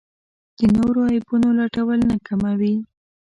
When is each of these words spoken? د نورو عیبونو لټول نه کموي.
د 0.57 0.59
نورو 0.75 1.01
عیبونو 1.11 1.49
لټول 1.59 1.99
نه 2.09 2.15
کموي. 2.27 2.75